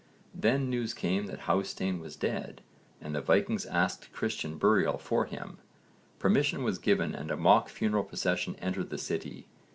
[0.33, 2.61] Then news came that Hásteinn was dead
[2.99, 5.59] and the Vikings asked Christian burial for him.
[6.17, 9.45] Permission was given and a mock funeral procession entered the city.